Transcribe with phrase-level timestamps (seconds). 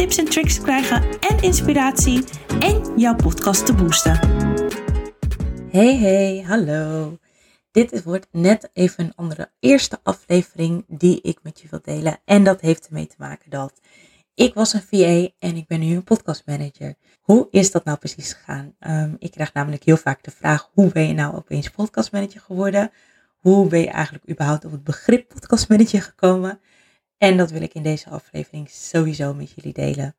[0.00, 2.24] tips en tricks te krijgen en inspiratie
[2.60, 4.18] en jouw podcast te boosten.
[5.70, 7.18] Hey hey, hallo.
[7.70, 12.18] Dit wordt net even een andere eerste aflevering die ik met je wil delen.
[12.24, 13.80] En dat heeft ermee te maken dat
[14.34, 16.94] ik was een VA en ik ben nu een podcastmanager.
[17.20, 18.74] Hoe is dat nou precies gegaan?
[18.80, 22.90] Um, ik krijg namelijk heel vaak de vraag: hoe ben je nou opeens podcastmanager geworden?
[23.36, 26.60] Hoe ben je eigenlijk überhaupt op het begrip podcastmanager gekomen?
[27.20, 30.16] En dat wil ik in deze aflevering sowieso met jullie delen.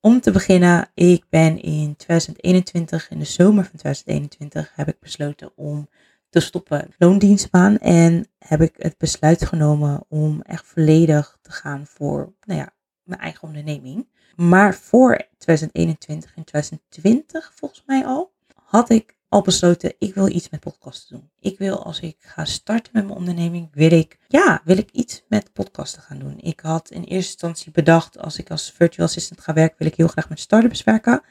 [0.00, 5.52] Om te beginnen, ik ben in 2021, in de zomer van 2021, heb ik besloten
[5.56, 5.88] om
[6.28, 7.78] te stoppen loondienstbaan.
[7.78, 13.20] En heb ik het besluit genomen om echt volledig te gaan voor, nou ja, mijn
[13.20, 14.08] eigen onderneming.
[14.36, 20.50] Maar voor 2021 en 2020, volgens mij al, had ik al besloten, ik wil iets
[20.50, 21.30] met podcasten doen.
[21.40, 25.24] Ik wil als ik ga starten met mijn onderneming, wil ik, ja, wil ik iets
[25.28, 26.38] met podcasten gaan doen.
[26.38, 29.96] Ik had in eerste instantie bedacht, als ik als virtual assistant ga werken, wil ik
[29.96, 31.22] heel graag met startups werken.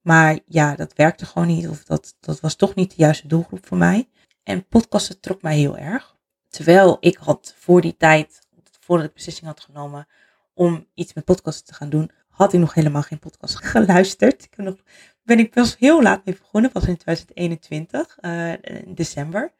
[0.00, 3.66] Maar ja, dat werkte gewoon niet, of dat, dat was toch niet de juiste doelgroep
[3.66, 4.08] voor mij.
[4.42, 6.16] En podcasten trok mij heel erg.
[6.48, 8.40] Terwijl ik had voor die tijd,
[8.80, 10.06] voordat ik beslissing had genomen
[10.54, 14.44] om iets met podcasten te gaan doen, had ik nog helemaal geen podcast geluisterd.
[14.44, 14.82] Ik heb nog
[15.22, 19.52] ben ik pas heel laat mee begonnen, pas in 2021, uh, eh, in december.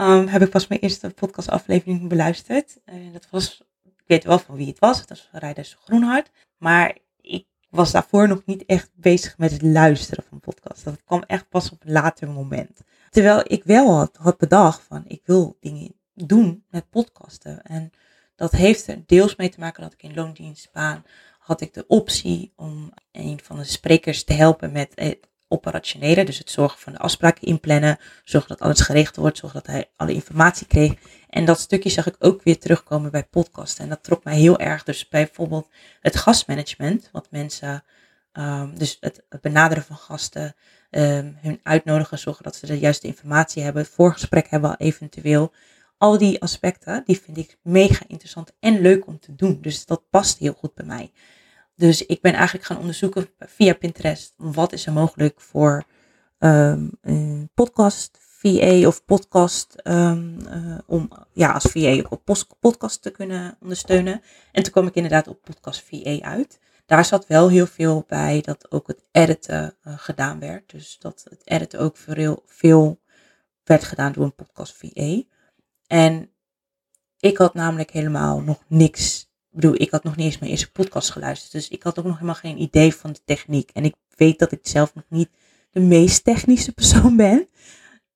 [0.00, 2.78] Um, heb ik pas mijn eerste podcastaflevering beluisterd.
[3.12, 6.30] Dat was, ik weet wel van wie het was, het was Rijders Groenhart.
[6.58, 10.82] Maar ik was daarvoor nog niet echt bezig met het luisteren van podcasts.
[10.82, 12.80] Dat kwam echt pas op een later moment.
[13.10, 17.62] Terwijl ik wel had, had bedacht van, ik wil dingen doen met podcasten.
[17.62, 17.90] En
[18.36, 21.04] dat heeft er deels mee te maken dat ik in loondienstbaan
[21.50, 25.18] had ik de optie om een van de sprekers te helpen met het
[25.48, 26.24] operationele.
[26.24, 27.98] Dus het zorgen van de afspraken inplannen.
[28.24, 29.38] Zorgen dat alles geregeld wordt.
[29.38, 30.94] Zorgen dat hij alle informatie kreeg.
[31.28, 33.84] En dat stukje zag ik ook weer terugkomen bij podcasten.
[33.84, 34.82] En dat trok mij heel erg.
[34.84, 35.68] Dus bijvoorbeeld
[36.00, 37.08] het gastmanagement.
[37.12, 37.84] Wat mensen,
[38.32, 40.54] um, dus het, benaderen van gasten.
[40.90, 42.18] Um, hun uitnodigen.
[42.18, 43.82] Zorgen dat ze de juiste informatie hebben.
[43.82, 45.52] Het voorgesprek hebben eventueel.
[45.98, 49.58] Al die aspecten, die vind ik mega interessant en leuk om te doen.
[49.60, 51.12] Dus dat past heel goed bij mij.
[51.80, 54.34] Dus ik ben eigenlijk gaan onderzoeken via Pinterest.
[54.36, 55.84] Wat is er mogelijk voor
[56.38, 63.02] um, een podcast VA of podcast um, uh, om ja, als VA ook op podcast
[63.02, 64.22] te kunnen ondersteunen.
[64.52, 66.60] En toen kwam ik inderdaad op podcast VA uit.
[66.86, 70.70] Daar zat wel heel veel bij dat ook het editen uh, gedaan werd.
[70.70, 73.00] Dus dat het editen ook veel, veel
[73.64, 75.22] werd gedaan door een podcast VA.
[75.86, 76.30] En
[77.18, 80.70] ik had namelijk helemaal nog niks ik bedoel, ik had nog niet eens mijn eerste
[80.70, 81.52] podcast geluisterd.
[81.52, 83.70] Dus ik had ook nog helemaal geen idee van de techniek.
[83.70, 85.30] En ik weet dat ik zelf nog niet
[85.70, 87.48] de meest technische persoon ben.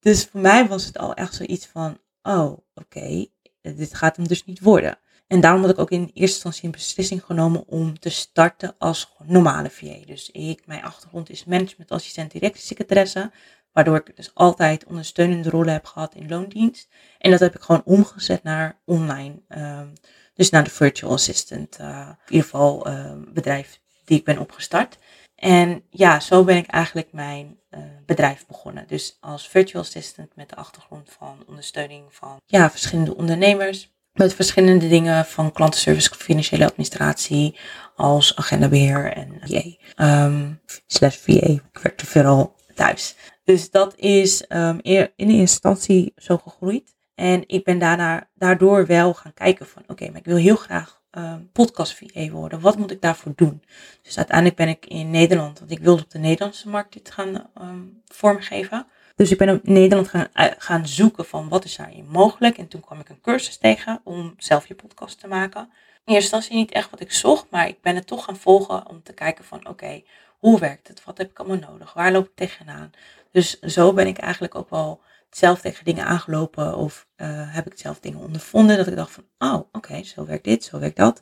[0.00, 3.26] Dus voor mij was het al echt zoiets van, oh, oké,
[3.62, 4.98] dit gaat hem dus niet worden.
[5.26, 9.14] En daarom had ik ook in eerste instantie een beslissing genomen om te starten als
[9.24, 9.96] normale VA.
[10.06, 13.32] Dus ik, mijn achtergrond is managementassistent directiesecretaresse.
[13.72, 16.88] Waardoor ik dus altijd ondersteunende rollen heb gehad in loondienst.
[17.18, 19.42] En dat heb ik gewoon omgezet naar online.
[19.48, 19.92] Um,
[20.34, 24.98] dus naar de virtual assistant, uh, in ieder geval uh, bedrijf die ik ben opgestart.
[25.34, 28.84] En ja, zo ben ik eigenlijk mijn uh, bedrijf begonnen.
[28.86, 33.92] Dus als virtual assistant met de achtergrond van ondersteuning van ja, verschillende ondernemers.
[34.12, 37.58] Met verschillende dingen van klantenservice, financiële administratie,
[37.96, 40.24] als agendabeheer en VA.
[40.24, 41.32] Um, slash VA.
[41.32, 43.14] Ik werk te veel thuis.
[43.44, 46.94] Dus dat is um, in eerste instantie zo gegroeid.
[47.14, 51.02] En ik ben daarna, daardoor wel gaan kijken van oké, maar ik wil heel graag
[51.10, 52.60] um, podcast VA worden.
[52.60, 53.62] Wat moet ik daarvoor doen?
[54.02, 57.50] Dus uiteindelijk ben ik in Nederland, want ik wilde op de Nederlandse markt dit gaan
[57.60, 58.86] um, vormgeven.
[59.16, 62.58] Dus ik ben in Nederland gaan, uh, gaan zoeken van wat is daarin mogelijk.
[62.58, 65.60] En toen kwam ik een cursus tegen om zelf je podcast te maken.
[66.04, 68.88] In eerste instantie niet echt wat ik zocht, maar ik ben het toch gaan volgen
[68.88, 70.02] om te kijken van oké,
[70.38, 71.04] hoe werkt het?
[71.04, 71.92] Wat heb ik allemaal nodig?
[71.92, 72.90] Waar loop ik tegenaan?
[73.30, 75.00] Dus zo ben ik eigenlijk ook wel
[75.36, 79.26] zelf tegen dingen aangelopen of uh, heb ik zelf dingen ondervonden dat ik dacht van,
[79.38, 81.20] oh oké, zo werkt dit, zo werkt dat.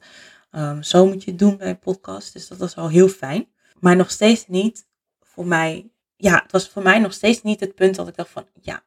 [0.51, 2.33] Um, zo moet je het doen bij een podcast.
[2.33, 3.49] Dus dat was al heel fijn.
[3.81, 4.87] Maar nog steeds niet
[5.21, 8.31] voor mij, ja, het was voor mij nog steeds niet het punt dat ik dacht
[8.31, 8.85] van, ja,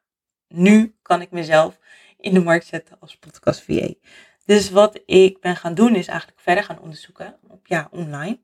[0.48, 1.80] nu kan ik mezelf
[2.18, 3.94] in de markt zetten als podcast VA.
[4.46, 8.40] Dus wat ik ben gaan doen is eigenlijk verder gaan onderzoeken op ja, online.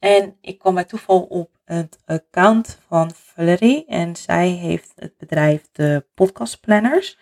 [0.00, 3.84] En ik kwam bij toeval op het account van Valerie.
[3.86, 7.18] En zij heeft het bedrijf de Podcast Planners.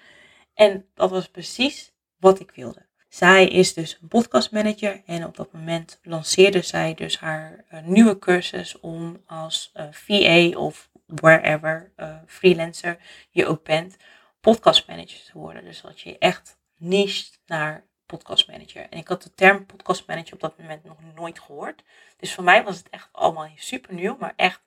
[0.55, 2.87] En dat was precies wat ik wilde.
[3.09, 8.19] Zij is dus een podcastmanager en op dat moment lanceerde zij dus haar uh, nieuwe
[8.19, 12.99] cursus om als eh, VA of wherever uh, freelancer
[13.31, 13.97] je ook bent,
[14.41, 15.65] podcastmanager te worden.
[15.65, 18.87] Dus dat je echt niche naar podcastmanager.
[18.91, 21.83] En ik had de term podcastmanager op dat moment nog nooit gehoord.
[22.17, 24.61] Dus voor mij was het echt allemaal super nieuw, maar echt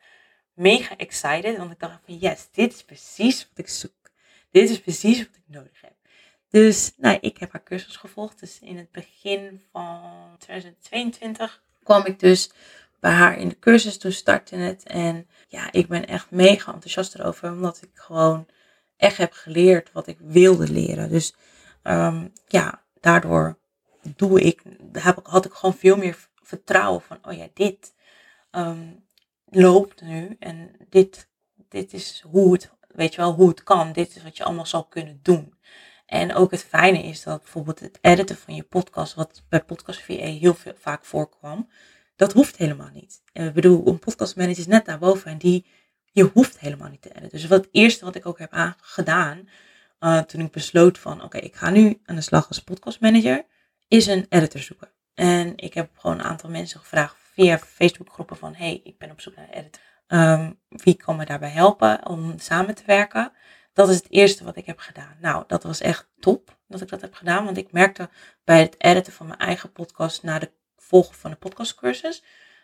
[0.53, 1.57] mega excited.
[1.57, 4.11] Want ik dacht van yes, dit is precies wat ik zoek.
[4.51, 5.93] Dit is precies wat ik nodig heb.
[6.49, 8.39] Dus nou, ik heb haar cursus gevolgd.
[8.39, 12.51] Dus in het begin van 2022 kwam ik dus
[12.99, 13.97] bij haar in de cursus.
[13.97, 14.83] Toen startte het.
[14.83, 17.51] En ja, ik ben echt mega enthousiast erover.
[17.51, 18.47] Omdat ik gewoon
[18.97, 21.09] echt heb geleerd wat ik wilde leren.
[21.09, 21.35] Dus
[21.83, 23.59] um, ja, daardoor
[24.15, 24.61] doe ik,
[24.91, 27.93] heb had ik gewoon veel meer vertrouwen van, oh ja, dit
[28.51, 29.05] um,
[29.45, 31.29] loopt nu en dit,
[31.69, 33.91] dit is hoe het, weet je wel, hoe het kan.
[33.91, 35.53] Dit is wat je allemaal zal kunnen doen.
[36.05, 40.01] En ook het fijne is dat bijvoorbeeld het editen van je podcast, wat bij Podcast
[40.01, 41.69] VA heel veel, vaak voorkwam,
[42.15, 43.21] dat hoeft helemaal niet.
[43.33, 45.65] En ik bedoel, een podcastmanager is net daarboven en die,
[46.11, 47.29] je hoeft helemaal niet te editen.
[47.29, 49.49] Dus wat het eerste wat ik ook heb gedaan,
[50.01, 53.45] uh, toen ik besloot van, oké, ik ga nu aan de slag als podcastmanager,
[53.87, 54.91] is een editor zoeken.
[55.13, 59.21] En ik heb gewoon een aantal mensen gevraagd via Facebookgroepen van, hey, ik ben op
[59.21, 59.81] zoek naar een editor.
[60.07, 63.31] Um, wie kan me daarbij helpen om samen te werken?
[63.73, 65.17] Dat is het eerste wat ik heb gedaan.
[65.21, 68.09] Nou, dat was echt top dat ik dat heb gedaan, want ik merkte
[68.43, 72.23] bij het editen van mijn eigen podcast na de volgen van de podcastcursus,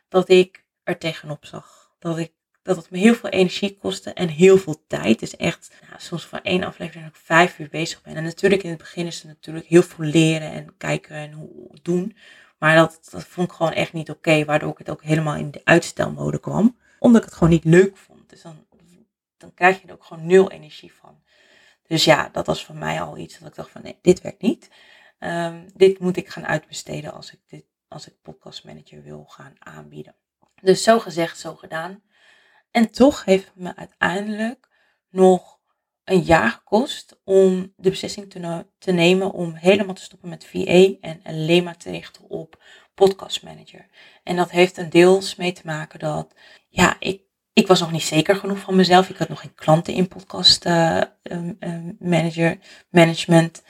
[0.10, 1.92] dat ik er tegenop zag.
[2.00, 2.34] Dat ik
[2.68, 5.20] dat het me heel veel energie kostte en heel veel tijd.
[5.20, 8.16] Dus echt nou, soms van één aflevering ik vijf uur bezig ben.
[8.16, 11.78] En natuurlijk in het begin is er natuurlijk heel veel leren en kijken en hoe
[11.82, 12.18] doen.
[12.58, 15.52] Maar dat, dat vond ik gewoon echt niet oké, waardoor ik het ook helemaal in
[15.52, 16.78] de uitstelmode kwam.
[17.00, 18.30] Omdat ik het gewoon niet leuk vond.
[18.30, 18.66] Dus dan,
[19.38, 21.22] dan krijg je er ook gewoon nul energie van.
[21.88, 24.42] Dus ja, dat was voor mij al iets dat ik dacht van nee, dit werkt
[24.42, 24.70] niet.
[25.20, 30.16] Um, dit moet ik gaan uitbesteden als ik, dit, als ik podcastmanager wil gaan aanbieden.
[30.62, 32.02] Dus zo gezegd, zo gedaan.
[32.72, 34.68] En toch heeft het me uiteindelijk
[35.10, 35.60] nog
[36.04, 38.30] een jaar gekost om de beslissing
[38.78, 43.44] te, nemen om helemaal te stoppen met VA en alleen maar te richten op podcast
[43.44, 43.86] manager.
[44.24, 46.34] En dat heeft een deels mee te maken dat,
[46.70, 47.22] ja, ik,
[47.54, 49.10] ik was nog niet zeker genoeg van mezelf.
[49.10, 51.02] Ik had nog geen klanten in podcast uh,
[52.00, 52.60] manager,
[52.90, 53.64] management,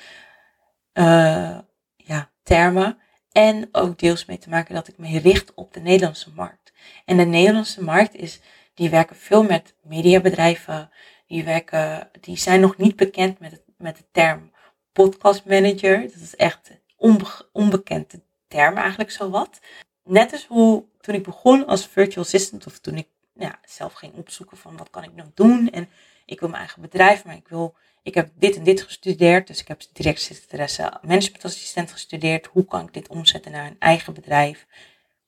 [0.93, 1.59] uh,
[1.95, 2.97] ja, termen.
[3.31, 6.73] En ook deels mee te maken dat ik me richt op de Nederlandse markt.
[7.05, 8.39] En de Nederlandse markt is
[8.77, 10.89] die werken veel met mediabedrijven.
[11.27, 14.51] Die, werken, die zijn nog niet bekend met, het, met de term
[14.91, 16.01] podcast manager.
[16.01, 17.21] Dat is echt een
[17.51, 19.59] onbekende term eigenlijk zo wat.
[20.03, 24.13] Net als hoe toen ik begon als virtual assistant of toen ik ja, zelf ging
[24.13, 25.69] opzoeken van wat kan ik nou doen.
[25.69, 25.89] En
[26.25, 29.47] ik wil mijn eigen bedrijf, maar ik wil, ik heb dit en dit gestudeerd.
[29.47, 32.45] Dus ik heb direct secretaresse managementassistent gestudeerd.
[32.45, 34.65] Hoe kan ik dit omzetten naar een eigen bedrijf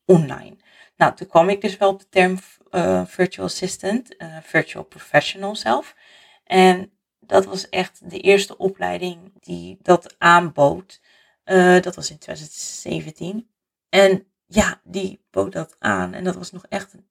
[0.09, 0.57] online?
[0.95, 2.37] Nou, toen kwam ik dus wel op de term
[2.71, 5.95] uh, virtual assistant, uh, virtual professional zelf.
[6.43, 11.01] En dat was echt de eerste opleiding die dat aanbood.
[11.45, 13.49] Uh, dat was in 2017.
[13.89, 16.13] En ja, die bood dat aan.
[16.13, 17.07] En dat was nog echt een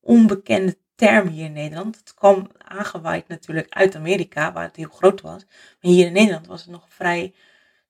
[0.00, 1.96] onbekende term hier in Nederland.
[1.96, 5.44] Het kwam aangewaaid natuurlijk uit Amerika, waar het heel groot was.
[5.44, 7.34] Maar hier in Nederland was het nog vrij.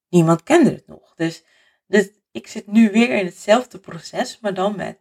[0.08, 1.14] Niemand kende het nog.
[1.14, 1.44] Dus,
[1.86, 4.98] dus ik zit nu weer in hetzelfde proces, maar dan met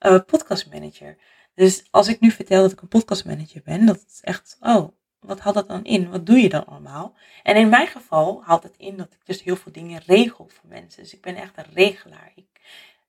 [0.00, 1.16] uh, podcastmanager.
[1.54, 4.88] Dus als ik nu vertel dat ik een podcastmanager ben, dat is echt, oh,
[5.20, 6.10] wat houdt dat dan in?
[6.10, 7.14] Wat doe je dan allemaal?
[7.42, 10.68] En in mijn geval houdt het in dat ik dus heel veel dingen regel voor
[10.68, 11.02] mensen.
[11.02, 12.32] Dus ik ben echt een regelaar.
[12.34, 12.60] Ik,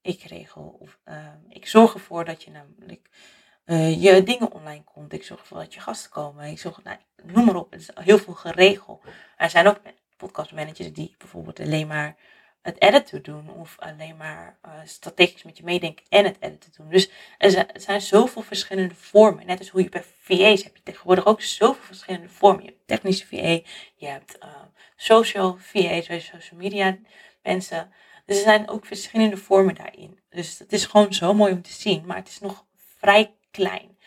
[0.02, 3.10] ik regel, of, uh, ik zorg ervoor dat je namelijk
[3.66, 5.14] uh, je dingen online komt.
[5.14, 6.46] Ik zorg ervoor dat je gasten komen.
[6.46, 7.72] Ik zorg, nou, noem maar op.
[7.72, 9.04] Het is heel veel geregeld.
[9.38, 9.78] Er zijn ook
[10.18, 12.16] podcastmanagers die bijvoorbeeld alleen maar
[12.62, 16.90] het editen doen of alleen maar uh, strategisch met je meedenken en het editen doen.
[16.90, 19.46] Dus er zijn zoveel verschillende vormen.
[19.46, 22.64] Net als hoe je bij VA's heb je tegenwoordig ook zoveel verschillende vormen.
[22.64, 24.50] Je hebt technische VA, je hebt uh,
[24.96, 26.98] social VA's, social media
[27.44, 27.92] mensen.
[28.26, 30.20] Dus er zijn ook verschillende vormen daarin.
[30.30, 32.66] Dus het is gewoon zo mooi om te zien, maar het is nog
[32.98, 33.98] vrij klein.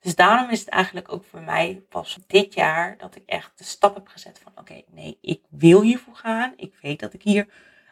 [0.00, 3.64] Dus daarom is het eigenlijk ook voor mij pas dit jaar dat ik echt de
[3.64, 6.52] stap heb gezet van oké, nee, ik wil hiervoor gaan.
[6.56, 7.48] Ik weet dat ik hier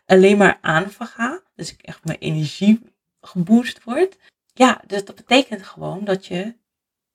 [0.06, 1.42] alleen maar aan ga.
[1.54, 4.18] Dus ik echt mijn energie geboost wordt.
[4.52, 6.56] Ja, dus dat betekent gewoon dat je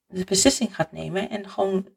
[0.08, 1.88] de beslissing gaat nemen en gewoon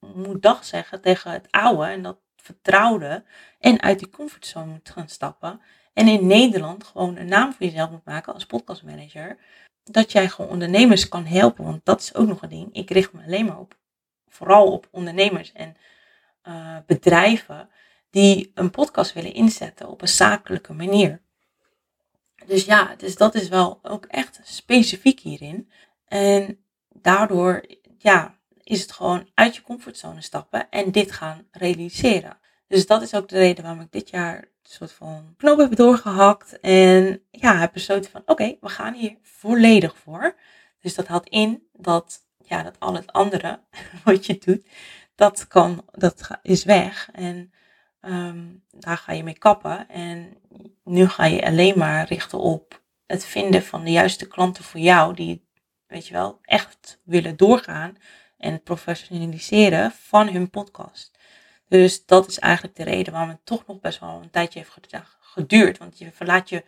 [0.00, 3.24] moet dag zeggen tegen het oude en dat vertrouwde
[3.58, 5.60] en uit die comfortzone moet gaan stappen.
[5.92, 9.38] En in Nederland gewoon een naam voor jezelf moet maken als podcastmanager.
[9.82, 11.64] dat jij gewoon ondernemers kan helpen.
[11.64, 12.74] Want dat is ook nog een ding.
[12.74, 13.76] Ik richt me alleen maar op,
[14.28, 15.76] vooral op ondernemers en
[16.48, 17.70] uh, bedrijven
[18.10, 21.20] die een podcast willen inzetten op een zakelijke manier.
[22.46, 25.70] Dus ja, dus dat is wel ook echt specifiek hierin.
[26.04, 27.64] En daardoor,
[27.98, 32.38] ja, is het gewoon uit je comfortzone stappen en dit gaan realiseren.
[32.66, 35.76] Dus dat is ook de reden waarom ik dit jaar een soort van knoop heb
[35.76, 36.60] doorgehakt.
[36.60, 40.34] En ja, heb besloten van oké, we gaan hier volledig voor.
[40.80, 43.60] Dus dat houdt in dat, ja, dat al het andere
[44.04, 44.66] wat je doet,
[45.14, 47.08] dat, kan, dat is weg.
[47.12, 47.52] En
[48.00, 49.88] ehm, daar ga je mee kappen.
[49.88, 50.36] En
[50.84, 55.14] nu ga je alleen maar richten op het vinden van de juiste klanten voor jou,
[55.14, 55.48] die,
[55.86, 57.96] weet je wel, echt willen doorgaan
[58.38, 61.18] en professionaliseren van hun podcast.
[61.68, 64.76] Dus dat is eigenlijk de reden waarom het toch nog best wel een tijdje heeft
[65.20, 65.78] geduurd.
[65.78, 66.64] Want je verlaat je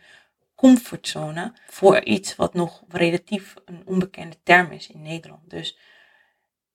[0.55, 5.49] comfortzone voor iets wat nog relatief een onbekende term is in Nederland.
[5.49, 5.77] Dus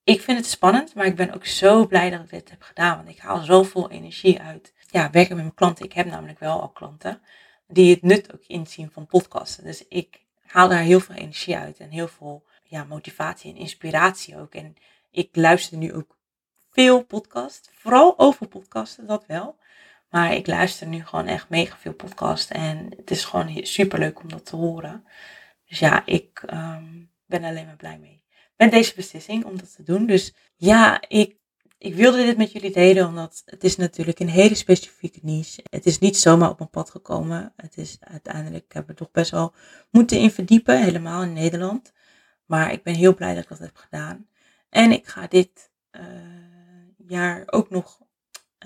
[0.09, 2.97] ik vind het spannend, maar ik ben ook zo blij dat ik dit heb gedaan.
[2.97, 4.73] Want ik haal zoveel energie uit.
[4.91, 5.85] Ja, werken met mijn klanten.
[5.85, 7.21] Ik heb namelijk wel al klanten
[7.67, 9.65] die het nut ook inzien van podcasten.
[9.65, 14.39] Dus ik haal daar heel veel energie uit en heel veel ja, motivatie en inspiratie
[14.39, 14.55] ook.
[14.55, 14.77] En
[15.11, 16.17] ik luister nu ook
[16.71, 19.57] veel podcast, vooral over podcasten, dat wel.
[20.11, 24.21] Maar ik luister nu gewoon echt mega veel podcast en het is gewoon super leuk
[24.21, 25.05] om dat te horen.
[25.67, 28.18] Dus ja, ik um, ben alleen maar blij mee.
[28.59, 30.07] Met deze beslissing om dat te doen.
[30.07, 31.37] Dus ja, ik,
[31.79, 35.63] ik wilde dit met jullie delen, omdat het is natuurlijk een hele specifieke niche.
[35.71, 37.53] Het is niet zomaar op mijn pad gekomen.
[37.57, 39.55] Het is uiteindelijk, ik heb er toch best wel
[39.91, 41.93] moeten in verdiepen, helemaal in Nederland.
[42.47, 44.29] Maar ik ben heel blij dat ik dat heb gedaan.
[44.69, 46.03] En ik ga dit uh,
[47.07, 48.01] jaar ook nog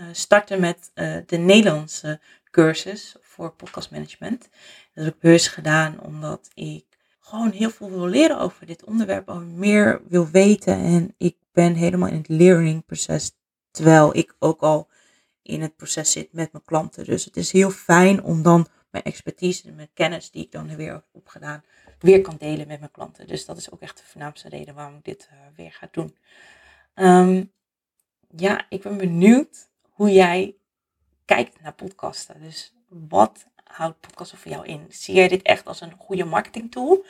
[0.01, 2.21] uh, starten met uh, de Nederlandse
[2.51, 4.49] cursus voor podcastmanagement.
[4.95, 6.92] Dat heb ik bewust gedaan omdat ik
[7.23, 10.77] gewoon heel veel wil leren over dit onderwerp, al meer wil weten.
[10.77, 13.33] En ik ben helemaal in het learning proces,
[13.71, 14.89] terwijl ik ook al
[15.43, 17.05] in het proces zit met mijn klanten.
[17.05, 20.77] Dus het is heel fijn om dan mijn expertise en mijn kennis die ik dan
[20.77, 21.65] weer heb opgedaan,
[21.99, 23.27] weer kan delen met mijn klanten.
[23.27, 26.17] Dus dat is ook echt de voornaamste reden waarom ik dit uh, weer ga doen.
[26.95, 27.53] Um,
[28.37, 30.57] ja, ik ben benieuwd hoe jij
[31.25, 32.41] kijkt naar podcasten.
[32.41, 34.87] Dus wat houdt podcasten voor jou in?
[34.89, 37.05] Zie jij dit echt als een goede marketing tool?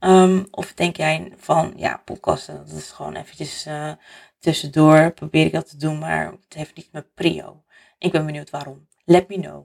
[0.00, 3.92] Um, of denk jij van, ja, podcasten, dat is gewoon eventjes uh,
[4.38, 7.62] tussendoor, probeer ik dat te doen, maar het heeft niet mijn prio.
[7.98, 8.86] Ik ben benieuwd waarom.
[9.04, 9.64] Let me know.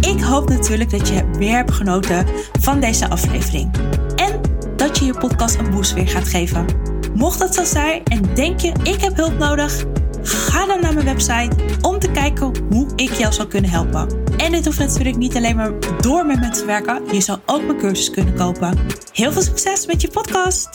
[0.00, 2.26] Ik hoop natuurlijk dat je weer hebt genoten
[2.60, 3.76] van deze aflevering.
[4.16, 4.40] En
[4.76, 6.66] dat je je podcast een boost weer gaat geven.
[7.14, 9.84] Mocht dat zo zijn en denk je, ik heb hulp nodig
[10.26, 14.23] Ga dan naar mijn website om te kijken hoe ik jou zou kunnen helpen.
[14.44, 17.14] En dit hoeft natuurlijk niet alleen maar door met mensen te werken.
[17.14, 18.78] Je zou ook mijn cursus kunnen kopen.
[19.12, 20.68] Heel veel succes met je podcast!